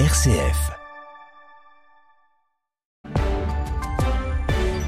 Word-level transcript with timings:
RCF. 0.00 0.72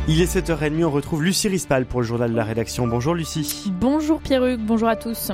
Il 0.08 0.21
est 0.21 0.36
7h30, 0.36 0.82
on 0.82 0.90
retrouve 0.90 1.22
Lucie 1.22 1.47
Rispal 1.47 1.86
pour 1.86 2.00
le 2.00 2.07
journal 2.08 2.33
de 2.33 2.36
la 2.36 2.42
rédaction. 2.42 2.89
Bonjour 2.89 3.15
Lucie. 3.15 3.71
Bonjour 3.79 4.21
Pierruc, 4.21 4.58
bonjour 4.58 4.89
à 4.89 4.97
tous. 4.97 5.31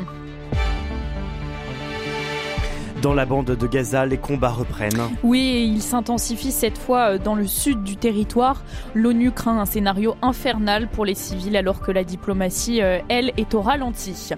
Dans 3.02 3.14
la 3.14 3.26
bande 3.26 3.46
de 3.46 3.66
Gaza, 3.66 4.06
les 4.06 4.16
combats 4.16 4.50
reprennent. 4.50 5.10
Oui, 5.24 5.68
ils 5.74 5.82
s'intensifient 5.82 6.52
cette 6.52 6.78
fois 6.78 7.14
euh, 7.14 7.18
dans 7.18 7.34
le 7.34 7.48
sud 7.48 7.82
du 7.82 7.96
territoire. 7.96 8.62
L'ONU 8.94 9.32
craint 9.32 9.58
un 9.58 9.64
scénario 9.64 10.14
infernal 10.22 10.86
pour 10.86 11.04
les 11.04 11.16
civils 11.16 11.56
alors 11.56 11.80
que 11.80 11.90
la 11.90 12.04
diplomatie, 12.04 12.80
euh, 12.80 13.00
elle, 13.08 13.32
est 13.36 13.54
au 13.54 13.60
ralenti. 13.60 14.30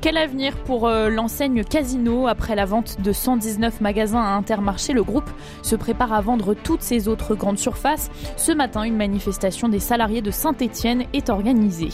Quel 0.00 0.16
avenir 0.16 0.56
pour 0.56 0.88
euh, 0.88 1.10
l'enseigne 1.10 1.62
Casino 1.62 2.26
après 2.26 2.54
la 2.54 2.64
vente 2.64 3.02
de 3.02 3.12
119 3.12 3.82
magasins 3.82 4.22
à 4.22 4.34
Intermarché? 4.34 4.94
Le 4.94 5.02
groupe 5.02 5.28
se 5.60 5.76
prépare 5.76 6.14
à 6.14 6.22
vendre 6.22 6.54
toutes 6.54 6.82
ses 6.82 7.08
autres 7.08 7.34
grandes 7.34 7.58
surfaces. 7.58 8.10
Ce 8.38 8.50
matin, 8.50 8.84
une 8.84 8.96
manifestation 8.96 9.68
des 9.68 9.80
salariés 9.80 10.22
de 10.22 10.30
Saint-Étienne 10.30 11.04
est 11.12 11.28
organisée. 11.28 11.90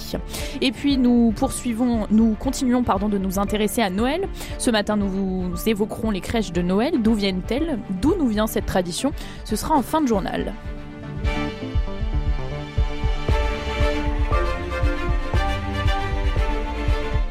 Et 0.61 0.71
puis 0.71 0.99
nous 0.99 1.33
poursuivons, 1.35 2.07
nous 2.13 2.37
continuons 2.39 2.85
pardon 2.85 3.09
de 3.09 3.19
nous 3.19 3.41
intéresser 3.41 3.83
à 3.83 3.91
Noël. 3.91 4.29
Ce 4.59 4.71
matin, 4.71 4.97
nous 4.97 5.09
vous 5.09 5.69
évoquerons 5.69 6.12
les 6.13 6.21
crèches 6.21 6.53
de 6.53 6.63
Noël. 6.63 7.03
D'où 7.03 7.15
viennent-elles? 7.15 7.79
D'où 8.01 8.15
nous 8.17 8.29
vient 8.29 8.47
cette 8.47 8.67
tradition? 8.67 9.13
Ce 9.45 9.57
sera 9.57 9.75
en 9.75 9.83
fin 9.83 10.01
de 10.01 10.07
journal. 10.07 10.55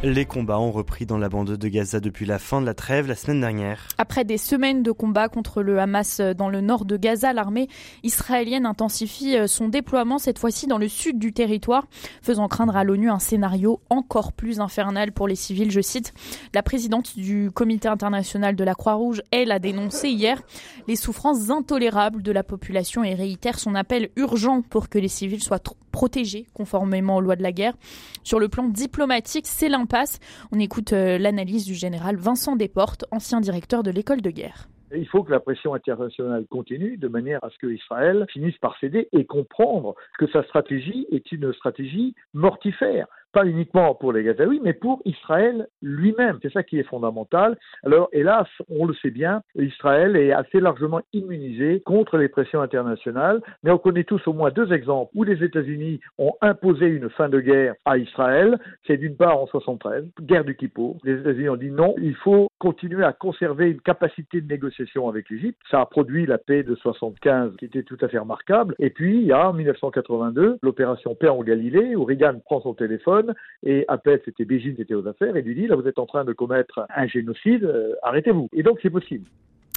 Les 0.04 0.26
combats 0.26 0.58
ont 0.58 0.72
repris 0.72 1.06
dans 1.06 1.20
la 1.20 1.30
bande 1.30 1.56
de 1.56 1.68
Gaza 1.68 2.00
depuis 2.00 2.26
la 2.26 2.40
fin 2.40 2.60
de 2.60 2.66
la 2.66 2.74
trêve 2.74 3.08
la 3.08 3.14
semaine 3.14 3.40
dernière. 3.40 3.88
Après 4.00 4.24
des 4.24 4.40
semaines 4.40 4.82
de 4.82 4.92
combats 4.92 5.30
contre 5.30 5.62
le 5.62 5.78
Hamas 5.78 6.20
dans 6.20 6.50
le 6.50 6.60
nord 6.60 6.86
de 6.86 6.98
Gaza, 6.98 7.34
l'armée 7.34 7.68
israélienne 8.02 8.66
intensifie 8.66 9.38
euh, 9.38 9.46
son 9.46 9.68
déploiement, 9.68 10.18
cette 10.18 10.40
fois-ci 10.40 10.66
dans 10.66 10.80
le 10.80 10.88
sud 10.88 11.20
du 11.20 11.34
territoire, 11.34 11.86
faisant 12.24 12.48
craindre 12.48 12.76
à 12.76 12.84
l'ONU 12.84 13.12
un 13.12 13.20
scénario 13.20 13.80
encore 13.92 14.34
plus 14.34 14.60
infernal 14.60 15.12
pour 15.12 15.28
les 15.28 15.36
civils. 15.36 15.70
Je 15.70 15.82
cite, 15.82 16.16
la 16.56 16.64
présidente 16.64 17.16
du 17.16 17.52
Comité 17.54 17.88
international 17.88 18.56
de 18.56 18.64
la 18.64 18.74
Croix-Rouge, 18.74 19.22
elle, 19.30 19.52
a 19.52 19.60
dénoncé 19.60 20.10
hier 20.10 20.42
les 20.88 20.96
souffrances 20.96 21.52
intolérables 21.52 22.24
de 22.24 22.32
la 22.32 22.42
population 22.42 23.04
et 23.04 23.14
réitère 23.14 23.60
son 23.60 23.76
appel 23.76 24.10
urgent 24.16 24.64
pour 24.64 24.90
que 24.90 24.98
les 24.98 25.10
civils 25.10 25.44
soient 25.44 25.60
protégés 25.92 26.48
conformément 26.54 27.18
aux 27.18 27.22
lois 27.22 27.36
de 27.36 27.44
la 27.44 27.52
guerre. 27.52 27.74
Sur 28.24 28.40
le 28.40 28.50
plan 28.50 28.68
diplomatique, 28.68 29.48
c'est 29.48 29.70
l'impasse. 29.70 30.20
On 30.52 30.60
écoute 30.60 30.94
euh, 30.94 31.18
l'analyse 31.18 31.66
du 31.66 31.76
général 31.76 32.16
Vincent 32.16 32.56
Desportes, 32.56 33.06
ancien 33.12 33.42
directeur 33.42 33.84
de 33.84 33.92
l'école 33.92 34.22
de 34.22 34.30
guerre. 34.30 34.68
Il 34.94 35.08
faut 35.08 35.24
que 35.24 35.32
la 35.32 35.40
pression 35.40 35.74
internationale 35.74 36.46
continue 36.50 36.98
de 36.98 37.08
manière 37.08 37.42
à 37.44 37.50
ce 37.50 37.58
que 37.60 37.68
Israël 37.68 38.26
finisse 38.32 38.58
par 38.58 38.78
céder 38.80 39.08
et 39.14 39.26
comprendre 39.26 39.96
que 40.20 40.28
sa 40.28 40.44
stratégie 40.44 41.08
est 41.12 41.32
une 41.32 41.54
stratégie 41.54 42.14
mortifère 42.34 43.08
pas 43.32 43.46
uniquement 43.46 43.96
pour 43.96 44.14
les 44.14 44.24
Gazaouis, 44.24 44.60
mais 44.64 44.74
pour 44.74 45.02
Israël 45.06 45.68
lui-même. 45.82 46.40
C'est 46.42 46.52
ça 46.52 46.64
qui 46.64 46.80
est 46.80 46.84
fondamental. 46.84 47.58
Alors, 47.84 48.10
hélas, 48.12 48.48
on 48.70 48.86
le 48.86 48.94
sait 48.96 49.12
bien, 49.12 49.42
Israël 49.56 50.16
est 50.16 50.32
assez 50.32 50.60
largement 50.60 51.02
immunisé 51.14 51.82
contre 51.86 52.18
les 52.18 52.28
pressions 52.28 52.62
internationales, 52.62 53.42
mais 53.64 53.72
on 53.72 53.78
connaît 53.78 54.04
tous 54.04 54.26
au 54.28 54.34
moins 54.34 54.52
deux 54.52 54.72
exemples 54.74 55.12
où 55.16 55.24
les 55.24 55.44
États-Unis 55.44 56.00
ont 56.18 56.34
imposé 56.42 56.88
une 56.88 57.10
fin 57.10 57.30
de 57.30 57.40
guerre 57.40 57.76
à 57.86 57.98
Israël. 57.98 58.60
C'est 58.86 58.98
d'une 58.98 59.16
part 59.16 59.40
en 59.40 59.48
73, 59.48 60.06
guerre 60.22 60.46
du 60.46 60.56
Kippour. 60.56 60.98
Les 61.04 61.20
États-Unis 61.20 61.50
ont 61.50 61.56
dit 61.56 61.72
non, 61.72 61.96
il 61.98 62.16
faut 62.16 62.50
continuer 62.60 63.04
à 63.04 63.14
conserver 63.14 63.70
une 63.70 63.82
capacité 63.82 64.42
de 64.42 64.48
négociation 64.48 65.08
avec 65.10 65.30
l'Égypte. 65.30 65.60
Ça 65.70 65.82
a 65.82 65.86
produit 65.86 66.26
la 66.26 66.38
paix 66.38 66.64
de 66.64 66.76
75 66.76 67.56
qui 67.58 67.66
était 67.66 67.84
tout 67.84 67.98
à 68.02 68.08
fait 68.08 68.20
remarquable. 68.20 68.76
Et 68.80 68.90
puis, 68.90 69.18
il 69.18 69.26
y 69.26 69.32
a 69.32 69.50
en 69.50 69.54
1982 69.54 70.60
l'opération 70.62 71.16
Paix 71.16 71.30
en 71.30 71.42
Galilée 71.44 71.96
où 71.96 72.04
Reagan 72.04 72.40
prend 72.46 72.62
son 72.62 72.74
téléphone 72.74 73.21
et 73.64 73.86
appelle, 73.88 74.22
c'était 74.26 74.46
Beijing 74.46 74.76
qui 74.76 74.82
était 74.82 74.94
aux 74.94 75.08
affaires, 75.08 75.36
et 75.36 75.42
lui 75.42 75.56
dit, 75.56 75.68
là 75.68 75.76
vous 75.76 75.88
êtes 75.88 76.00
en 76.00 76.06
train 76.06 76.26
de 76.26 76.34
commettre 76.34 76.86
un 76.96 77.08
génocide, 77.08 77.64
euh, 77.64 77.94
arrêtez-vous. 78.04 78.50
Et 78.54 78.64
donc 78.64 78.80
c'est 78.82 78.90
possible. 78.90 79.26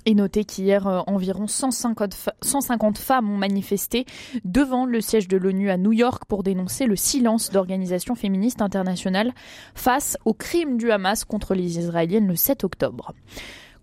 Et 0.07 0.15
notez 0.15 0.45
qu'hier, 0.45 0.87
euh, 0.87 1.01
environ 1.07 1.47
150, 1.47 2.31
150, 2.43 2.99
femmes 2.99 3.31
ont 3.31 3.39
manifesté 3.39 4.05
devant 4.45 4.85
le 4.85 5.01
siège 5.01 5.29
de 5.29 5.39
l'ONU 5.39 5.71
à 5.71 5.79
New 5.79 5.93
York 5.93 6.25
pour 6.29 6.43
dénoncer 6.43 6.85
le 6.87 6.97
silence 6.97 7.51
d'organisations 7.51 8.15
féministes 8.15 8.61
internationales 8.61 9.33
face 9.75 10.19
aux 10.27 10.35
crimes 10.35 10.77
du 10.77 10.91
Hamas 10.91 11.25
contre 11.25 11.55
les 11.55 11.79
Israéliennes 11.79 12.29
le 12.29 12.37
7 12.37 12.65
octobre. 12.65 13.15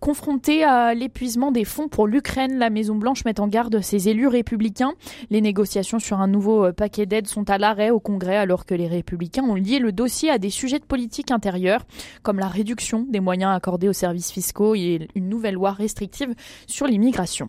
Confrontée 0.01 0.63
à 0.63 0.95
l'épuisement 0.95 1.51
des 1.51 1.63
fonds 1.63 1.87
pour 1.87 2.07
l'Ukraine, 2.07 2.57
la 2.57 2.71
Maison-Blanche 2.71 3.23
met 3.23 3.39
en 3.39 3.47
garde 3.47 3.81
ses 3.81 4.09
élus 4.09 4.25
républicains. 4.25 4.93
Les 5.29 5.41
négociations 5.41 5.99
sur 5.99 6.19
un 6.19 6.27
nouveau 6.27 6.65
euh, 6.65 6.71
paquet 6.71 7.05
d'aide 7.05 7.27
sont 7.27 7.47
à 7.51 7.59
l'arrêt 7.59 7.91
au 7.91 7.99
Congrès 7.99 8.35
alors 8.35 8.65
que 8.65 8.73
les 8.73 8.87
républicains 8.87 9.43
ont 9.43 9.53
lié 9.53 9.77
le 9.77 9.91
dossier 9.91 10.31
à 10.31 10.39
des 10.39 10.49
sujets 10.49 10.79
de 10.79 10.85
politique 10.85 11.29
intérieure, 11.29 11.85
comme 12.23 12.39
la 12.39 12.47
réduction 12.47 13.05
des 13.07 13.19
moyens 13.19 13.55
accordés 13.55 13.89
aux 13.89 13.93
services 13.93 14.31
fiscaux 14.31 14.73
et 14.73 15.07
une 15.13 15.29
nouvelle 15.29 15.53
loi 15.53 15.71
restrictive 15.71 16.33
sur 16.65 16.87
l'immigration. 16.87 17.47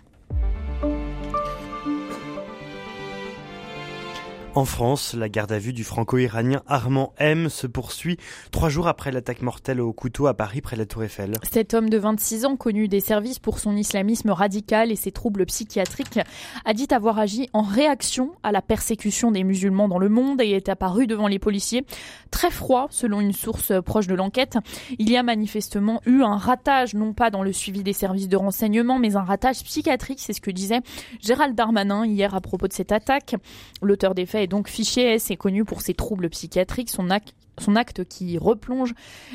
En 4.55 4.67
France, 4.67 5.15
la 5.15 5.31
garde 5.31 5.51
à 5.51 5.59
vue 5.59 5.73
du 5.73 5.83
franco-iranien 5.83 6.61
Armand 6.67 7.15
M 7.17 7.49
se 7.49 7.67
poursuit 7.67 8.19
trois 8.51 8.69
jours 8.69 8.87
après 8.87 9.11
l'attaque 9.11 9.41
mortelle 9.41 9.81
au 9.81 9.95
couteau 9.95 10.27
à 10.27 10.35
Paris 10.35 10.61
près 10.61 10.77
de 10.77 10.83
la 10.83 10.87
Tour 10.87 11.05
Eiffel. 11.05 11.39
Cet 11.51 11.73
homme 11.73 11.89
de 11.89 11.97
26 11.97 12.45
ans, 12.45 12.57
connu 12.57 12.87
des 12.87 13.01
services 13.01 13.39
pour 13.39 13.59
son 13.59 13.75
islamisme 13.75 14.29
radical 14.29 14.93
et 14.93 14.97
ses 14.97 15.11
troubles 15.11 15.47
psychiatriques, 15.47 16.21
a 16.67 16.75
dit 16.75 16.87
avoir 16.91 17.19
agi 17.19 17.49
en 17.55 17.63
réaction 17.63 18.33
à 18.43 18.53
la 18.53 18.61
persécution 18.61 19.31
des 19.31 19.43
musulmans 19.43 19.89
dans 19.89 19.99
le 19.99 20.11
monde 20.11 20.43
et 20.43 20.51
est 20.51 20.69
apparu 20.69 21.07
devant 21.07 21.29
les 21.29 21.39
policiers 21.39 21.87
très 22.31 22.51
froid, 22.51 22.89
selon 22.91 23.23
une 23.23 23.33
source 23.33 23.73
proche 23.83 24.07
de 24.07 24.15
l'enquête. 24.15 24.59
Il 24.99 25.11
y 25.11 25.17
a 25.17 25.23
manifestement 25.23 26.03
eu 26.05 26.23
un 26.23 26.37
ratage, 26.37 26.93
non 26.93 27.15
pas 27.15 27.31
dans 27.31 27.43
le 27.43 27.55
suivi 27.55 27.83
des 27.83 27.95
services 27.95 28.29
de 28.29 28.37
renseignement, 28.37 28.99
mais 28.99 29.17
un 29.17 29.23
ratage 29.23 29.65
psychiatrique, 29.65 30.21
c'est 30.21 30.34
ce 30.34 30.43
que 30.43 30.51
disait 30.51 30.81
Gérald 31.23 31.55
Darmanin 31.55 32.05
hier 32.05 32.34
à 32.34 32.43
propos 32.43 32.69
de 32.69 32.75
cette 32.75 32.93
attaque. 32.93 33.34
L'auteur 33.81 34.15
des 34.15 34.27
faits 34.27 34.41
est 34.42 34.47
donc 34.47 34.69
fiché 34.69 35.14
S 35.14 35.30
est 35.30 35.36
connu 35.36 35.64
pour 35.64 35.80
ses 35.80 35.94
troubles 35.94 36.28
psychiatriques, 36.30 36.91
son 36.91 37.10
acte 37.10 37.34
son 37.59 37.77
acte 37.77 38.05
qui 38.05 38.39
replonge 38.39 38.95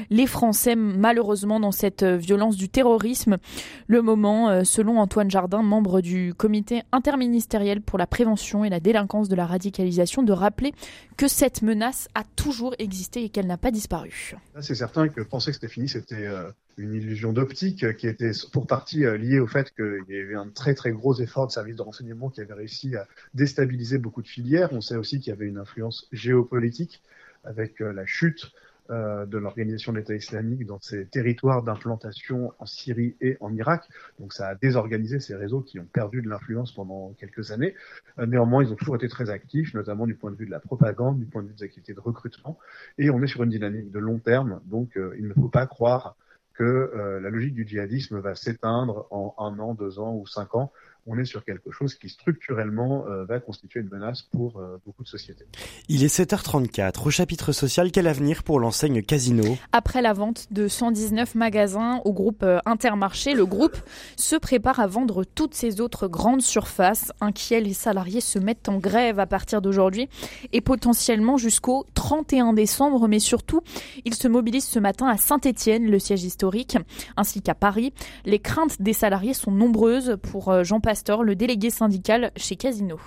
les 0.10 0.28
Français 0.28 0.76
malheureusement 0.76 1.60
dans 1.60 1.72
cette 1.72 2.04
euh, 2.04 2.18
violence 2.18 2.58
du 2.58 2.70
terrorisme. 2.70 3.38
Le 3.88 4.02
moment, 4.02 4.50
euh, 4.50 4.64
selon 4.64 5.00
Antoine 5.00 5.30
Jardin, 5.30 5.62
membre 5.62 6.02
du 6.02 6.34
comité 6.34 6.82
interministériel 6.92 7.82
pour 7.82 8.00
la 8.00 8.08
prévention 8.08 8.66
et 8.66 8.70
la 8.70 8.80
délinquance 8.80 9.30
de 9.30 9.36
la 9.36 9.46
radicalisation, 9.46 10.24
de 10.24 10.34
rappeler 10.34 10.74
que 11.16 11.28
cette 11.28 11.62
menace 11.62 12.08
a 12.16 12.24
toujours 12.36 12.76
existé 12.80 13.24
et 13.24 13.30
qu'elle 13.30 13.48
n'a 13.48 13.58
pas 13.58 13.72
disparu. 13.72 14.36
C'est 14.62 14.76
certain 14.76 15.08
que 15.08 15.22
penser 15.22 15.52
que 15.52 15.56
c'était 15.56 15.68
fini, 15.68 15.90
c'était 15.90 16.26
euh, 16.26 16.50
une 16.78 16.94
illusion 16.94 17.34
d'optique 17.34 17.96
qui 17.98 18.08
était 18.08 18.32
pour 18.52 18.68
partie 18.68 19.00
liée 19.00 19.40
au 19.40 19.48
fait 19.48 19.74
qu'il 19.76 20.04
y 20.10 20.20
avait 20.20 20.36
un 20.36 20.50
très 20.50 20.76
très 20.76 20.92
gros 20.92 21.16
effort 21.20 21.48
de 21.48 21.52
service 21.52 21.76
de 21.76 21.82
renseignement 21.82 22.30
qui 22.30 22.42
avait 22.42 22.54
réussi 22.54 22.96
à 22.96 23.08
déstabiliser 23.34 23.98
beaucoup 23.98 24.22
de 24.22 24.28
filières. 24.28 24.70
On 24.74 24.82
sait 24.82 24.96
aussi 24.96 25.20
qu'il 25.20 25.32
y 25.32 25.36
avait 25.36 25.48
une 25.48 25.58
influence 25.58 26.08
géopolitique 26.12 27.02
avec 27.48 27.82
euh, 27.82 27.92
la 27.92 28.06
chute 28.06 28.52
euh, 28.90 29.26
de 29.26 29.38
l'organisation 29.38 29.92
de 29.92 29.98
l'État 29.98 30.16
islamique 30.16 30.66
dans 30.66 30.80
ces 30.80 31.06
territoires 31.08 31.62
d'implantation 31.62 32.54
en 32.60 32.66
Syrie 32.66 33.16
et 33.20 33.36
en 33.42 33.54
Irak. 33.54 33.84
Donc 34.20 34.32
ça 34.32 34.48
a 34.48 34.56
désorganisé 34.56 35.20
ces 35.20 35.36
réseaux 35.36 35.62
qui 35.62 35.80
ont 35.80 35.86
perdu 35.86 36.22
de 36.22 36.30
l'influence 36.30 36.72
pendant 36.74 37.14
quelques 37.20 37.52
années. 37.52 37.76
Euh, 38.20 38.26
néanmoins, 38.26 38.64
ils 38.64 38.72
ont 38.72 38.76
toujours 38.76 38.96
été 38.96 39.10
très 39.10 39.30
actifs, 39.30 39.74
notamment 39.74 40.06
du 40.06 40.16
point 40.16 40.32
de 40.32 40.38
vue 40.38 40.46
de 40.46 40.52
la 40.52 40.60
propagande, 40.60 41.20
du 41.20 41.26
point 41.26 41.44
de 41.44 41.48
vue 41.48 41.54
des 41.56 41.64
activités 41.64 41.94
de 41.94 42.00
recrutement. 42.00 42.58
Et 42.98 43.10
on 43.10 43.22
est 43.22 43.28
sur 43.28 43.44
une 43.44 43.50
dynamique 43.50 43.92
de 43.92 44.00
long 44.00 44.20
terme, 44.20 44.62
donc 44.66 44.98
il 45.18 45.28
ne 45.28 45.34
faut 45.34 45.50
pas 45.50 45.68
croire 45.68 46.16
que 46.54 47.20
la 47.22 47.30
logique 47.30 47.54
du 47.54 47.68
djihadisme 47.68 48.20
va 48.20 48.34
s'éteindre 48.34 49.06
en 49.12 49.36
un 49.38 49.60
an, 49.60 49.76
deux 49.76 50.00
ans 50.00 50.16
ou 50.16 50.26
cinq 50.26 50.56
ans 50.56 50.72
on 51.08 51.18
est 51.18 51.26
sur 51.26 51.44
quelque 51.44 51.72
chose 51.72 51.96
qui 51.96 52.10
structurellement 52.10 53.06
euh, 53.08 53.24
va 53.24 53.40
constituer 53.40 53.80
une 53.80 53.88
menace 53.88 54.24
pour 54.24 54.58
euh, 54.58 54.78
beaucoup 54.86 55.04
de 55.04 55.08
sociétés. 55.08 55.46
Il 55.88 56.04
est 56.04 56.14
7h34. 56.14 57.08
Au 57.08 57.10
chapitre 57.10 57.54
social, 57.54 57.92
quel 57.92 58.08
avenir 58.08 58.44
pour 58.44 58.60
l'enseigne 58.60 59.02
Casino? 59.02 59.58
Après 59.72 60.02
la 60.02 60.12
vente 60.12 60.48
de 60.52 60.68
119 60.68 61.36
magasins 61.36 62.02
au 62.04 62.12
groupe 62.12 62.44
euh, 62.44 62.60
Intermarché, 62.66 63.34
le 63.34 63.46
groupe 63.46 63.78
se 64.18 64.36
prépare 64.36 64.82
à 64.82 64.88
vendre 64.88 65.24
toutes 65.24 65.54
ses 65.54 65.80
autres 65.80 66.08
grandes 66.10 66.42
surfaces. 66.42 67.14
Inquiets, 67.22 67.62
les 67.62 67.74
salariés 67.74 68.22
se 68.22 68.38
mettent 68.38 68.68
en 68.68 68.78
grève 68.78 69.20
à 69.20 69.26
partir 69.26 69.62
d'aujourd'hui 69.62 70.10
et 70.52 70.60
potentiellement 70.60 71.38
jusqu'au 71.38 71.86
31 71.94 72.52
décembre. 72.52 73.08
Mais 73.08 73.20
surtout, 73.20 73.62
ils 74.04 74.16
se 74.16 74.28
mobilisent 74.28 74.68
ce 74.68 74.80
matin 74.80 75.08
à 75.08 75.16
Saint-Étienne, 75.16 75.90
le 75.90 76.00
siège 76.00 76.26
historique, 76.26 76.78
ainsi 77.16 77.42
qu'à 77.42 77.56
Paris. 77.56 77.94
Les 78.26 78.40
craintes 78.40 78.82
des 78.82 78.94
salariés 78.94 79.34
sont 79.34 79.52
nombreuses 79.52 80.18
pour 80.22 80.64
Jean 80.66 80.82
le 81.24 81.36
délégué 81.36 81.70
syndical 81.70 82.32
chez 82.36 82.56
Casino. 82.56 82.98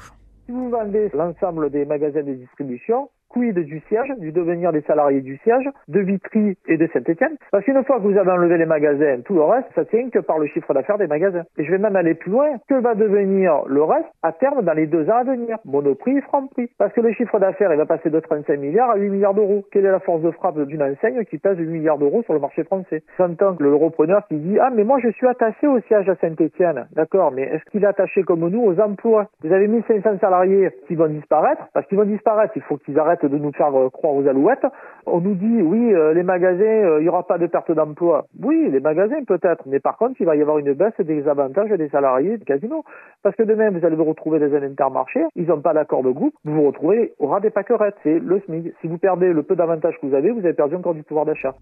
Si 0.46 0.52
vous 0.52 0.70
vendez 0.70 1.10
l'ensemble 1.14 1.70
des 1.70 1.84
magasins 1.84 2.22
de 2.22 2.34
distribution, 2.34 3.10
quid 3.30 3.58
du 3.58 3.80
siège, 3.88 4.12
du 4.18 4.32
devenir 4.32 4.72
des 4.72 4.82
salariés 4.82 5.20
du 5.20 5.38
siège, 5.38 5.68
de 5.88 6.00
Vitry 6.00 6.56
et 6.66 6.76
de 6.76 6.86
Saint-Etienne. 6.92 7.36
Parce 7.50 7.64
qu'une 7.64 7.82
fois 7.84 7.98
que 7.98 8.02
vous 8.02 8.18
avez 8.18 8.30
enlevé 8.30 8.58
les 8.58 8.66
magasins, 8.66 9.20
tout 9.24 9.34
le 9.34 9.42
reste, 9.42 9.68
ça 9.74 9.84
tient 9.84 10.10
que 10.10 10.18
par 10.18 10.38
le 10.38 10.46
chiffre 10.46 10.74
d'affaires 10.74 10.98
des 10.98 11.06
magasins. 11.06 11.44
Et 11.56 11.64
je 11.64 11.70
vais 11.70 11.78
même 11.78 11.96
aller 11.96 12.14
plus 12.14 12.30
loin. 12.30 12.58
Que 12.68 12.74
va 12.74 12.94
devenir 12.94 13.62
le 13.66 13.82
reste 13.82 14.08
à 14.22 14.32
terme 14.32 14.62
dans 14.62 14.72
les 14.72 14.86
deux 14.86 15.08
ans 15.08 15.16
à 15.16 15.24
venir? 15.24 15.58
Monoprix 15.64 16.18
et 16.18 16.20
Franprix. 16.22 16.70
Parce 16.78 16.92
que 16.92 17.00
le 17.00 17.12
chiffre 17.12 17.38
d'affaires, 17.38 17.72
il 17.72 17.78
va 17.78 17.86
passer 17.86 18.10
de 18.10 18.20
35 18.20 18.58
milliards 18.58 18.90
à 18.90 18.96
8 18.96 19.08
milliards 19.08 19.34
d'euros. 19.34 19.64
Quelle 19.72 19.86
est 19.86 19.90
la 19.90 20.00
force 20.00 20.22
de 20.22 20.30
frappe 20.30 20.60
d'une 20.60 20.82
enseigne 20.82 21.24
qui 21.24 21.38
pèse 21.38 21.58
8 21.58 21.66
milliards 21.66 21.98
d'euros 21.98 22.22
sur 22.24 22.34
le 22.34 22.40
marché 22.40 22.64
français? 22.64 23.02
J'entends 23.18 23.54
que 23.54 23.62
le 23.62 23.74
repreneur 23.74 24.26
qui 24.28 24.36
dit 24.36 24.58
Ah, 24.58 24.70
mais 24.74 24.84
moi 24.84 24.98
je 25.02 25.10
suis 25.10 25.26
attaché 25.26 25.66
au 25.66 25.80
siège 25.80 26.08
à 26.08 26.16
Saint-Etienne. 26.16 26.86
D'accord, 26.92 27.32
mais 27.32 27.42
est-ce 27.42 27.64
qu'il 27.70 27.84
est 27.84 27.86
attaché 27.86 28.22
comme 28.22 28.48
nous 28.48 28.62
aux 28.62 28.80
emplois? 28.80 29.28
Vous 29.42 29.52
avez 29.52 29.68
1500 29.68 30.18
salariés 30.20 30.70
qui 30.86 30.94
vont 30.94 31.08
disparaître. 31.08 31.62
Parce 31.72 31.86
qu'ils 31.86 31.98
vont 31.98 32.04
disparaître, 32.04 32.52
il 32.56 32.62
faut 32.62 32.76
qu'ils 32.76 32.98
arrêtent 32.98 33.19
de 33.24 33.36
nous 33.36 33.52
faire 33.52 33.72
croire 33.92 34.14
aux 34.14 34.26
alouettes. 34.26 34.66
On 35.06 35.20
nous 35.20 35.34
dit 35.34 35.62
Oui, 35.62 35.92
euh, 35.94 36.12
les 36.12 36.22
magasins, 36.22 36.64
euh, 36.64 37.00
il 37.00 37.02
n'y 37.02 37.08
aura 37.08 37.26
pas 37.26 37.38
de 37.38 37.46
perte 37.46 37.72
d'emploi. 37.72 38.26
Oui, 38.42 38.68
les 38.70 38.80
magasins 38.80 39.22
peut-être, 39.26 39.64
mais 39.66 39.80
par 39.80 39.96
contre, 39.96 40.20
il 40.20 40.26
va 40.26 40.36
y 40.36 40.42
avoir 40.42 40.58
une 40.58 40.72
baisse 40.72 40.98
des 41.00 41.26
avantages 41.28 41.70
des 41.70 41.88
salariés 41.88 42.38
de 42.38 42.44
casino. 42.44 42.84
Parce 43.22 43.34
que 43.36 43.42
demain, 43.42 43.70
vous 43.70 43.84
allez 43.84 43.96
vous 43.96 44.04
retrouver 44.04 44.38
dans 44.38 44.54
un 44.54 44.62
intermarché, 44.62 45.20
ils 45.36 45.46
n'ont 45.46 45.60
pas 45.60 45.74
d'accord 45.74 46.02
de 46.02 46.10
groupe, 46.10 46.34
vous 46.44 46.54
vous 46.54 46.66
retrouvez 46.66 47.14
au 47.18 47.26
ras 47.26 47.40
des 47.40 47.50
pâquerettes. 47.50 47.96
C'est 48.02 48.18
le 48.18 48.40
SMIC. 48.40 48.72
Si 48.80 48.88
vous 48.88 48.98
perdez 48.98 49.32
le 49.32 49.42
peu 49.42 49.56
d'avantages 49.56 49.98
que 50.00 50.06
vous 50.06 50.14
avez, 50.14 50.30
vous 50.30 50.40
avez 50.40 50.54
perdu 50.54 50.76
encore 50.76 50.94
du 50.94 51.02
pouvoir 51.02 51.26
d'achat. 51.26 51.54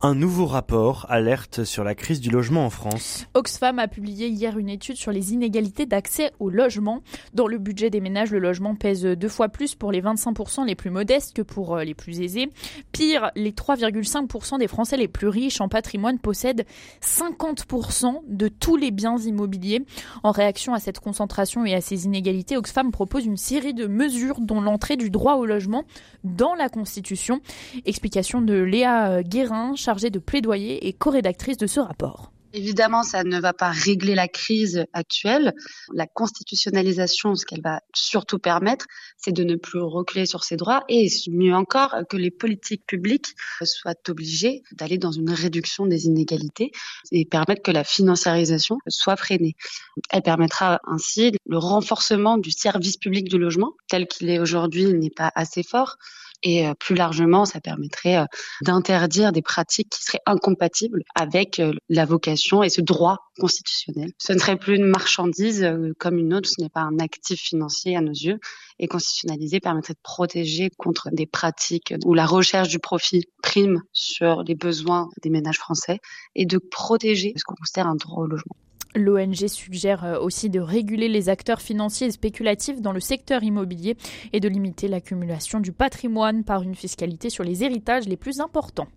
Un 0.00 0.14
nouveau 0.14 0.46
rapport 0.46 1.06
alerte 1.08 1.64
sur 1.64 1.84
la 1.84 1.94
crise 1.94 2.20
du 2.20 2.30
logement 2.30 2.64
en 2.64 2.70
France. 2.70 3.26
Oxfam 3.34 3.78
a 3.78 3.88
publié 3.88 4.28
hier 4.28 4.58
une 4.58 4.68
étude 4.68 4.96
sur 4.96 5.12
les 5.12 5.32
inégalités 5.32 5.86
d'accès 5.86 6.32
au 6.38 6.50
logement. 6.50 7.02
Dans 7.34 7.46
le 7.46 7.58
budget 7.58 7.90
des 7.90 8.00
ménages, 8.00 8.30
le 8.30 8.38
logement 8.38 8.74
pèse 8.74 9.02
deux 9.02 9.28
fois 9.28 9.48
plus 9.48 9.74
pour 9.74 9.92
les 9.92 10.02
25% 10.02 10.66
les 10.66 10.74
plus 10.74 10.90
modestes 10.90 11.34
que 11.34 11.42
pour 11.42 11.76
euh, 11.76 11.84
les 11.84 11.94
plus 11.94 12.20
aisés. 12.20 12.50
Pire, 12.92 13.30
les 13.34 13.52
3,5% 13.52 14.58
des 14.58 14.68
Français 14.68 14.96
les 14.96 15.08
plus 15.08 15.28
riches 15.28 15.60
en 15.60 15.68
patrimoine 15.68 16.18
possèdent 16.18 16.64
50% 17.02 18.20
de 18.26 18.48
tous 18.48 18.76
les 18.76 18.90
biens 18.90 19.18
immobiliers. 19.18 19.84
En 20.22 20.30
réaction 20.30 20.74
à 20.74 20.80
cette 20.80 21.00
concentration 21.00 21.64
et 21.64 21.74
à 21.74 21.80
ces 21.80 22.04
inégalités, 22.04 22.56
Oxfam 22.56 22.90
propose 22.90 23.26
une 23.26 23.36
série 23.36 23.74
de 23.74 23.86
mesures 23.86 24.40
dont 24.40 24.60
l'entrée 24.60 24.96
du 24.96 25.10
droit 25.10 25.34
au 25.34 25.46
logement 25.46 25.84
dans 26.24 26.54
la 26.54 26.68
Constitution. 26.68 27.40
Explication 27.84 28.42
de 28.42 28.54
Léa 28.54 29.22
Guérin, 29.22 29.69
chargée 29.76 30.10
de 30.10 30.18
plaidoyer 30.18 30.86
et 30.86 30.92
co-rédactrice 30.92 31.56
de 31.56 31.66
ce 31.66 31.80
rapport. 31.80 32.32
Évidemment, 32.52 33.04
ça 33.04 33.22
ne 33.22 33.40
va 33.40 33.52
pas 33.52 33.70
régler 33.70 34.16
la 34.16 34.26
crise 34.26 34.84
actuelle. 34.92 35.54
La 35.94 36.08
constitutionnalisation, 36.08 37.36
ce 37.36 37.46
qu'elle 37.46 37.62
va 37.62 37.80
surtout 37.94 38.40
permettre, 38.40 38.86
c'est 39.18 39.30
de 39.30 39.44
ne 39.44 39.54
plus 39.54 39.80
reculer 39.80 40.26
sur 40.26 40.42
ses 40.42 40.56
droits 40.56 40.82
et 40.88 41.06
mieux 41.30 41.54
encore 41.54 41.94
que 42.08 42.16
les 42.16 42.32
politiques 42.32 42.84
publiques 42.86 43.36
soient 43.62 43.94
obligées 44.08 44.62
d'aller 44.72 44.98
dans 44.98 45.12
une 45.12 45.30
réduction 45.30 45.86
des 45.86 46.06
inégalités 46.06 46.72
et 47.12 47.24
permettre 47.24 47.62
que 47.62 47.70
la 47.70 47.84
financiarisation 47.84 48.78
soit 48.88 49.16
freinée. 49.16 49.54
Elle 50.10 50.22
permettra 50.22 50.80
ainsi 50.88 51.32
le 51.46 51.58
renforcement 51.58 52.36
du 52.36 52.50
service 52.50 52.96
public 52.96 53.28
du 53.28 53.38
logement 53.38 53.74
tel 53.88 54.08
qu'il 54.08 54.28
est 54.28 54.40
aujourd'hui 54.40 54.92
n'est 54.92 55.10
pas 55.10 55.30
assez 55.36 55.62
fort 55.62 55.98
et 56.42 56.66
euh, 56.66 56.74
plus 56.74 56.94
largement, 56.94 57.44
ça 57.44 57.60
permettrait 57.60 58.18
euh, 58.18 58.24
d'interdire 58.62 59.32
des 59.32 59.42
pratiques 59.42 59.90
qui 59.90 60.02
seraient 60.02 60.22
incompatibles 60.26 61.02
avec 61.14 61.58
euh, 61.58 61.72
la 61.88 62.04
vocation 62.04 62.62
et 62.62 62.70
ce 62.70 62.80
droit 62.80 63.18
constitutionnel. 63.38 64.12
Ce 64.18 64.32
ne 64.32 64.38
serait 64.38 64.56
plus 64.56 64.76
une 64.76 64.86
marchandise 64.86 65.66
comme 65.98 66.18
une 66.18 66.34
autre, 66.34 66.48
ce 66.48 66.60
n'est 66.60 66.68
pas 66.68 66.80
un 66.80 66.98
actif 66.98 67.40
financier 67.40 67.96
à 67.96 68.00
nos 68.00 68.12
yeux. 68.12 68.38
Et 68.78 68.86
constitutionnaliser 68.86 69.60
permettrait 69.60 69.94
de 69.94 70.00
protéger 70.02 70.70
contre 70.78 71.10
des 71.10 71.26
pratiques 71.26 71.94
où 72.04 72.14
la 72.14 72.26
recherche 72.26 72.68
du 72.68 72.78
profit 72.78 73.24
prime 73.42 73.82
sur 73.92 74.42
les 74.42 74.54
besoins 74.54 75.08
des 75.22 75.30
ménages 75.30 75.58
français 75.58 75.98
et 76.34 76.46
de 76.46 76.58
protéger 76.58 77.34
ce 77.36 77.44
qu'on 77.44 77.54
considère 77.54 77.86
un 77.86 77.96
droit 77.96 78.24
au 78.24 78.26
logement. 78.26 78.56
L'ONG 78.94 79.46
suggère 79.46 80.04
euh, 80.04 80.18
aussi 80.18 80.50
de 80.50 80.60
réguler 80.60 81.08
les 81.08 81.28
acteurs 81.28 81.60
financiers 81.60 82.08
et 82.08 82.10
spéculatifs 82.10 82.80
dans 82.80 82.92
le 82.92 83.00
secteur 83.00 83.42
immobilier 83.42 83.96
et 84.32 84.40
de 84.40 84.48
limiter 84.48 84.88
l'accumulation 84.88 85.60
du 85.60 85.72
patrimoine 85.72 86.42
par 86.42 86.62
une 86.62 86.74
fiscalité 86.74 87.30
sur 87.30 87.44
les 87.44 87.62
héritages 87.62 88.08
les 88.08 88.16
plus 88.16 88.40
importants. 88.40 88.88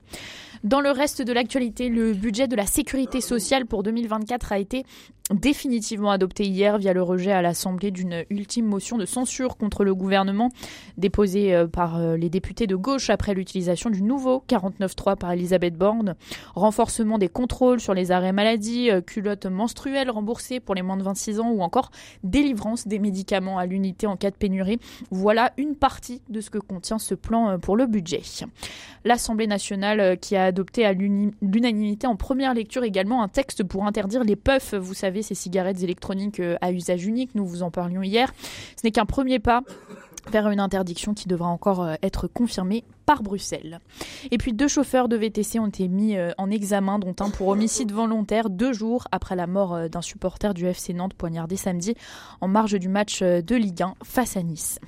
Dans 0.64 0.80
le 0.80 0.92
reste 0.92 1.22
de 1.22 1.34
l'actualité, 1.34 1.90
le 1.90 2.14
budget 2.14 2.48
de 2.48 2.56
la 2.56 2.66
sécurité 2.66 3.20
sociale 3.20 3.66
pour 3.66 3.84
2024 3.84 4.54
a 4.54 4.60
été 4.60 4.86
définitivement 5.32 6.12
adopté 6.12 6.46
hier 6.46 6.78
via 6.78 6.94
le 6.94 7.02
rejet 7.02 7.32
à 7.32 7.42
l'Assemblée 7.42 7.92
d'une 7.92 8.26
ultime 8.30 8.66
motion 8.66 8.98
de 8.98 9.06
censure 9.06 9.58
contre 9.58 9.84
le 9.84 9.96
gouvernement 9.96 10.50
déposée 10.98 11.56
euh, 11.56 11.68
par 11.68 11.98
euh, 11.98 12.18
les 12.18 12.30
députés 12.30 12.68
de 12.68 12.76
gauche 12.76 13.10
après 13.10 13.34
l'utilisation 13.34 13.90
du 13.90 14.02
nouveau 14.02 14.44
49.3 14.48 15.18
par 15.18 15.32
Elisabeth 15.32 15.76
Borne. 15.76 16.16
Renforcement 16.56 17.18
des 17.18 17.30
contrôles 17.30 17.80
sur 17.80 17.94
les 17.94 18.12
arrêts 18.12 18.34
maladie, 18.34 18.92
euh, 18.92 19.02
culottes 19.02 19.46
menstruelles 19.46 20.10
remboursées 20.10 20.60
pour 20.60 20.76
les 20.76 20.82
moins 20.82 20.98
de 20.98 21.04
26 21.04 21.40
ans 21.40 21.52
ou 21.52 21.62
encore 21.62 21.92
délivrance 22.24 22.88
des 22.88 23.00
médicaments 23.00 23.58
à 23.58 23.66
l'unité 23.66 24.08
en 24.08 24.18
cas 24.18 24.32
de 24.32 24.36
pénurie. 24.36 24.80
Voilà 25.10 25.54
une 25.58 25.76
partie 25.76 26.22
de 26.30 26.42
ce 26.42 26.50
que 26.50 26.58
contient 26.58 27.00
ce 27.00 27.16
plan 27.16 27.58
pour 27.60 27.78
le 27.78 27.86
budget. 27.86 28.22
L'Assemblée 29.06 29.48
nationale 29.48 30.18
qui 30.20 30.36
a 30.36 30.52
adopté 30.54 30.86
à 30.86 30.94
l'unanimité 30.94 32.06
en 32.06 32.16
première 32.16 32.54
lecture 32.54 32.84
également 32.84 33.24
un 33.24 33.28
texte 33.28 33.64
pour 33.64 33.88
interdire 33.88 34.24
les 34.24 34.36
puffs, 34.36 34.76
vous 34.76 34.94
savez, 34.94 35.24
ces 35.24 35.34
cigarettes 35.34 35.82
électroniques 35.82 36.40
euh, 36.40 36.58
à 36.62 36.72
usage 36.72 37.06
unique. 37.08 37.32
Nous 37.34 37.46
vous 37.46 37.64
en 37.64 37.72
parlions 37.72 38.04
hier. 38.04 38.32
Ce 38.78 38.86
n'est 38.86 38.92
qu'un 38.92 39.08
premier 39.08 39.40
pas 39.40 39.64
vers 40.32 40.50
une 40.50 40.60
interdiction 40.60 41.16
qui 41.16 41.28
devra 41.28 41.48
encore 41.48 41.82
euh, 41.82 41.96
être 42.04 42.28
confirmée 42.28 42.84
par 43.08 43.24
Bruxelles. 43.24 43.80
Et 44.30 44.38
puis 44.38 44.54
deux 44.54 44.68
chauffeurs 44.68 45.10
de 45.10 45.18
VTC 45.18 45.58
ont 45.58 45.68
été 45.68 45.88
mis 45.88 46.16
euh, 46.18 46.32
en 46.38 46.52
examen, 46.52 47.00
dont 47.00 47.16
un 47.20 47.32
pour 47.32 47.48
homicide 47.48 47.92
volontaire 47.92 48.52
deux 48.52 48.74
jours 48.74 49.08
après 49.12 49.36
la 49.36 49.48
mort 49.48 49.90
d'un 49.90 50.02
supporter 50.02 50.54
du 50.54 50.68
FC 50.68 50.94
Nantes 50.94 51.16
poignardé 51.16 51.56
samedi 51.58 51.96
en 52.42 52.48
marge 52.48 52.80
du 52.80 52.90
match 52.90 53.24
de 53.24 53.56
Ligue 53.56 53.82
1 53.82 53.96
face 54.04 54.38
à 54.38 54.44
Nice. 54.44 54.80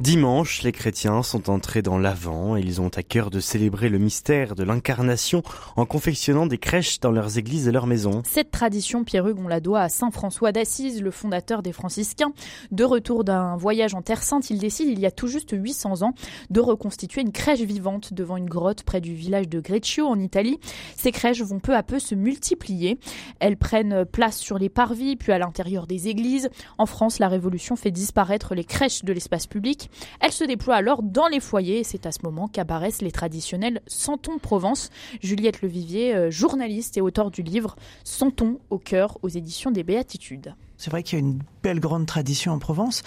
Dimanche, 0.00 0.62
les 0.62 0.72
chrétiens 0.72 1.22
sont 1.22 1.50
entrés 1.50 1.82
dans 1.82 1.98
l'Avent 1.98 2.56
et 2.56 2.60
ils 2.60 2.80
ont 2.80 2.88
à 2.88 3.02
cœur 3.02 3.28
de 3.28 3.38
célébrer 3.38 3.90
le 3.90 3.98
mystère 3.98 4.54
de 4.54 4.64
l'incarnation 4.64 5.42
en 5.76 5.84
confectionnant 5.84 6.46
des 6.46 6.56
crèches 6.56 7.00
dans 7.00 7.10
leurs 7.10 7.36
églises 7.36 7.68
et 7.68 7.70
leurs 7.70 7.86
maisons. 7.86 8.22
Cette 8.24 8.50
tradition, 8.50 9.04
Pierre 9.04 9.26
on 9.36 9.46
la 9.46 9.60
doit 9.60 9.82
à 9.82 9.90
Saint 9.90 10.10
François 10.10 10.52
d'Assise, 10.52 11.02
le 11.02 11.10
fondateur 11.10 11.60
des 11.60 11.72
franciscains. 11.72 12.32
De 12.72 12.82
retour 12.82 13.24
d'un 13.24 13.56
voyage 13.56 13.94
en 13.94 14.00
Terre 14.00 14.22
Sainte, 14.22 14.48
il 14.48 14.58
décide, 14.58 14.88
il 14.88 14.98
y 14.98 15.04
a 15.04 15.10
tout 15.10 15.26
juste 15.26 15.50
800 15.52 16.00
ans, 16.00 16.14
de 16.48 16.60
reconstituer 16.60 17.20
une 17.20 17.32
crèche 17.32 17.60
vivante 17.60 18.14
devant 18.14 18.38
une 18.38 18.48
grotte 18.48 18.84
près 18.84 19.02
du 19.02 19.12
village 19.12 19.50
de 19.50 19.60
Greccio 19.60 20.06
en 20.06 20.18
Italie. 20.18 20.58
Ces 20.96 21.12
crèches 21.12 21.42
vont 21.42 21.60
peu 21.60 21.76
à 21.76 21.82
peu 21.82 21.98
se 21.98 22.14
multiplier. 22.14 22.98
Elles 23.38 23.58
prennent 23.58 24.06
place 24.06 24.38
sur 24.38 24.56
les 24.56 24.70
parvis, 24.70 25.16
puis 25.16 25.32
à 25.32 25.38
l'intérieur 25.38 25.86
des 25.86 26.08
églises. 26.08 26.48
En 26.78 26.86
France, 26.86 27.18
la 27.18 27.28
Révolution 27.28 27.76
fait 27.76 27.90
disparaître 27.90 28.54
les 28.54 28.64
crèches 28.64 29.04
de 29.04 29.12
l'espace 29.12 29.46
public. 29.46 29.89
Elle 30.20 30.32
se 30.32 30.44
déploie 30.44 30.76
alors 30.76 31.02
dans 31.02 31.28
les 31.28 31.40
foyers 31.40 31.80
et 31.80 31.84
c'est 31.84 32.06
à 32.06 32.12
ce 32.12 32.18
moment 32.22 32.48
qu'apparaissent 32.48 33.02
les 33.02 33.12
traditionnels 33.12 33.80
Santons 33.86 34.38
Provence. 34.38 34.90
Juliette 35.22 35.62
Levivier, 35.62 36.14
euh, 36.14 36.30
journaliste 36.30 36.96
et 36.96 37.00
auteur 37.00 37.30
du 37.30 37.42
livre 37.42 37.76
Santons 38.04 38.58
au 38.70 38.78
cœur 38.78 39.18
aux 39.22 39.28
éditions 39.28 39.70
des 39.70 39.82
Béatitudes. 39.82 40.54
C'est 40.80 40.90
vrai 40.90 41.02
qu'il 41.02 41.18
y 41.18 41.22
a 41.22 41.24
une 41.26 41.40
belle 41.62 41.78
grande 41.78 42.06
tradition 42.06 42.52
en 42.52 42.58
Provence. 42.58 43.02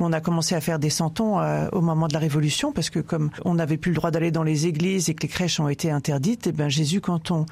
On 0.00 0.12
a 0.12 0.20
commencé 0.20 0.56
à 0.56 0.60
faire 0.60 0.80
des 0.80 0.90
santons 0.90 1.38
euh, 1.38 1.68
au 1.70 1.80
moment 1.80 2.08
de 2.08 2.14
la 2.14 2.18
Révolution 2.18 2.72
parce 2.72 2.90
que 2.90 2.98
comme 2.98 3.30
on 3.44 3.54
n'avait 3.54 3.76
plus 3.76 3.92
le 3.92 3.94
droit 3.94 4.10
d'aller 4.10 4.32
dans 4.32 4.42
les 4.42 4.66
églises 4.66 5.08
et 5.08 5.14
que 5.14 5.22
les 5.22 5.28
crèches 5.28 5.60
ont 5.60 5.68
été 5.68 5.88
interdites, 5.88 6.48
et 6.48 6.50
eh 6.50 6.52
ben 6.52 6.68
Jésus, 6.68 7.00
quand 7.00 7.30
on 7.30 7.46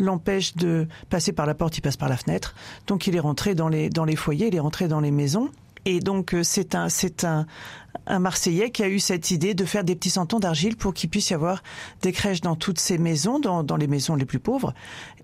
l'empêche 0.00 0.56
de 0.56 0.88
passer 1.10 1.30
par 1.30 1.46
la 1.46 1.54
porte, 1.54 1.78
il 1.78 1.80
passe 1.80 1.96
par 1.96 2.08
la 2.08 2.16
fenêtre. 2.16 2.56
Donc 2.88 3.06
il 3.06 3.14
est 3.14 3.20
rentré 3.20 3.54
dans 3.54 3.68
les 3.68 3.88
dans 3.88 4.04
les 4.04 4.16
foyers, 4.16 4.48
il 4.48 4.56
est 4.56 4.60
rentré 4.60 4.88
dans 4.88 5.00
les 5.00 5.12
maisons. 5.12 5.48
Et 5.84 6.00
donc 6.00 6.34
euh, 6.34 6.42
c'est 6.42 6.74
un 6.74 6.88
c'est 6.88 7.22
un 7.22 7.46
un 8.06 8.18
Marseillais 8.18 8.70
qui 8.70 8.82
a 8.82 8.88
eu 8.88 8.98
cette 8.98 9.30
idée 9.30 9.54
de 9.54 9.64
faire 9.64 9.84
des 9.84 9.94
petits 9.94 10.10
santons 10.10 10.38
d'argile 10.38 10.76
pour 10.76 10.94
qu'il 10.94 11.10
puisse 11.10 11.30
y 11.30 11.34
avoir 11.34 11.62
des 12.02 12.12
crèches 12.12 12.40
dans 12.40 12.56
toutes 12.56 12.78
ces 12.78 12.98
maisons, 12.98 13.38
dans, 13.38 13.76
les 13.76 13.86
maisons 13.86 14.14
les 14.14 14.24
plus 14.24 14.38
pauvres. 14.38 14.74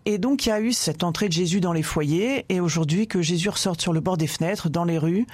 Et 0.07 0.19
donc 0.19 0.47
il 0.47 0.49
y 0.49 0.53
a 0.53 0.61
eu 0.61 0.73
cette 0.73 1.05
entrée 1.05 1.29
de 1.29 1.33
Jésus 1.33 1.61
dans 1.61 1.75
les 1.75 1.83
foyers 1.83 2.47
et 2.49 2.61
aujourd'hui 2.61 3.07
que 3.07 3.21
Jésus 3.21 3.51
ressorte 3.51 3.83
sur 3.83 3.93
le 3.93 4.01
bord 4.01 4.17
des 4.17 4.27
fenêtres, 4.27 4.71
dans 4.71 4.85
les 4.85 4.97
rues, 4.97 5.27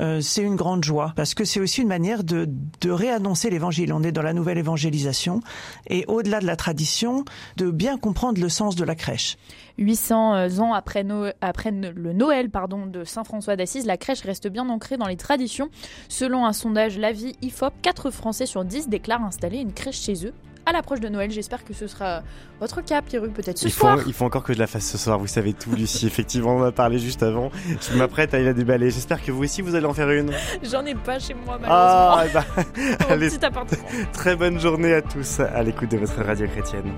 euh, 0.00 0.20
c'est 0.20 0.42
une 0.42 0.54
grande 0.54 0.84
joie 0.84 1.12
parce 1.16 1.34
que 1.34 1.44
c'est 1.44 1.60
aussi 1.60 1.82
une 1.82 1.88
manière 1.88 2.22
de, 2.22 2.48
réannoncer 2.88 3.50
l'évangile. 3.50 3.92
On 3.92 4.02
est 4.02 4.12
dans 4.12 4.22
la 4.22 4.32
nouvelle 4.32 4.58
évangélisation 4.58 5.40
et 5.88 6.04
au-delà 6.06 6.40
de 6.40 6.46
la 6.46 6.56
tradition, 6.56 7.24
de 7.56 7.70
bien 7.70 7.98
comprendre 7.98 8.40
le 8.40 8.48
sens 8.48 8.76
de 8.76 8.84
la 8.84 8.94
crèche. 8.94 9.36
800 9.78 10.34
euh, 10.34 10.58
ans 10.58 10.74
après, 10.74 11.02
le 11.02 12.12
Noël 12.12 12.50
de 12.88 13.04
Saint 13.04 13.24
François 13.24 13.56
d'Assise, 13.56 13.86
la 13.86 13.96
crèche 13.96 14.22
reste 14.22 14.48
bien 14.48 14.68
ancrée 14.68 14.96
dans 14.96 15.06
les 15.06 15.16
traditions. 15.16 15.70
Selon 16.08 16.46
un 16.46 16.52
sondage 16.52 16.91
La 16.98 17.12
Vie 17.12 17.36
IFOP, 17.42 17.72
4 17.82 18.10
Français 18.10 18.46
sur 18.46 18.64
10 18.64 18.88
déclarent 18.88 19.24
installer 19.24 19.58
une 19.58 19.72
crèche 19.72 20.00
chez 20.00 20.26
eux 20.26 20.32
à 20.66 20.72
l'approche 20.72 21.00
de 21.00 21.08
Noël. 21.08 21.30
J'espère 21.30 21.64
que 21.64 21.74
ce 21.74 21.86
sera 21.86 22.22
votre 22.60 22.82
cas, 22.82 23.02
Pierre, 23.02 23.22
peut-être 23.22 23.58
ce 23.58 23.66
il 23.66 23.72
soir. 23.72 23.98
Faut, 23.98 24.06
il 24.06 24.12
faut 24.12 24.24
encore 24.24 24.44
que 24.44 24.52
je 24.52 24.58
la 24.58 24.66
fasse 24.66 24.86
ce 24.86 24.98
soir, 24.98 25.18
vous 25.18 25.26
savez 25.26 25.52
tout, 25.52 25.72
Lucie. 25.72 26.06
Effectivement, 26.12 26.56
on 26.56 26.62
a 26.62 26.72
parlé 26.72 26.98
juste 26.98 27.22
avant. 27.22 27.50
Je 27.80 27.96
m'apprête 27.96 28.34
à 28.34 28.40
y 28.40 28.44
la 28.44 28.52
déballer. 28.52 28.90
J'espère 28.90 29.22
que 29.22 29.32
vous 29.32 29.42
aussi, 29.42 29.62
vous 29.62 29.74
allez 29.74 29.86
en 29.86 29.94
faire 29.94 30.10
une. 30.10 30.32
J'en 30.62 30.84
ai 30.84 30.94
pas 30.94 31.18
chez 31.18 31.34
moi, 31.34 31.58
ah, 31.64 32.24
malheureusement. 32.24 32.42
Ah, 32.54 32.62
bah, 32.98 33.06
allez, 33.08 33.28
petit 33.28 33.44
appartement. 33.44 33.82
Très 34.12 34.36
bonne 34.36 34.60
journée 34.60 34.94
à 34.94 35.02
tous 35.02 35.40
à 35.40 35.62
l'écoute 35.62 35.90
de 35.90 35.98
votre 35.98 36.22
radio 36.22 36.46
chrétienne. 36.46 36.92